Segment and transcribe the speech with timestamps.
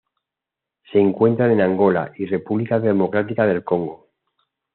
[0.91, 4.07] Se encuentran en Angola y República Democrática del Congo.